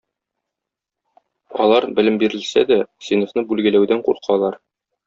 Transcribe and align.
Алар, 1.65 1.87
белем 2.01 2.19
бирелсә 2.25 2.67
дә, 2.73 2.81
сыйныфны 3.11 3.47
бүлгәләүдән 3.53 4.07
куркалар. 4.11 4.65